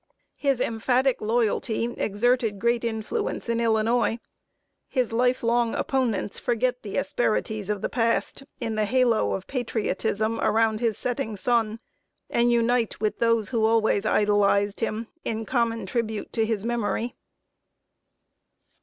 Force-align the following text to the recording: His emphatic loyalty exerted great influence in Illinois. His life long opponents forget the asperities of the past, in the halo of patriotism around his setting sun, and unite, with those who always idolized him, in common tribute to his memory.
His 0.37 0.59
emphatic 0.59 1.21
loyalty 1.21 1.83
exerted 1.95 2.57
great 2.57 2.83
influence 2.83 3.47
in 3.49 3.59
Illinois. 3.59 4.17
His 4.87 5.13
life 5.13 5.43
long 5.43 5.75
opponents 5.75 6.39
forget 6.39 6.81
the 6.81 6.97
asperities 6.97 7.69
of 7.69 7.83
the 7.83 7.87
past, 7.87 8.41
in 8.59 8.73
the 8.73 8.85
halo 8.85 9.33
of 9.33 9.45
patriotism 9.45 10.39
around 10.39 10.79
his 10.79 10.97
setting 10.97 11.35
sun, 11.35 11.79
and 12.31 12.51
unite, 12.51 12.99
with 12.99 13.19
those 13.19 13.49
who 13.49 13.63
always 13.63 14.07
idolized 14.07 14.79
him, 14.79 15.05
in 15.23 15.45
common 15.45 15.85
tribute 15.85 16.33
to 16.33 16.47
his 16.47 16.65
memory. 16.65 17.15